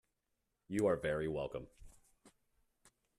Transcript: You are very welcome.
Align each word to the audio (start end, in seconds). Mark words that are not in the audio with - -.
You 0.67 0.87
are 0.87 0.95
very 0.97 1.27
welcome. 1.27 1.67